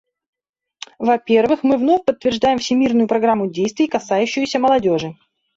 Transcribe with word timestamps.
Во-первых, 0.97 1.61
мы 1.61 1.77
вновь 1.77 2.05
подтверждаем 2.05 2.57
Всемирную 2.57 3.07
программу 3.07 3.45
действий, 3.51 3.85
касающуюся 3.87 4.57
молодежи. 4.57 5.15